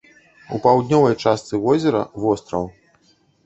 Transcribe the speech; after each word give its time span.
У 0.55 0.57
паўднёвай 0.63 1.19
частцы 1.27 1.61
возера 1.67 2.03
востраў. 2.27 2.69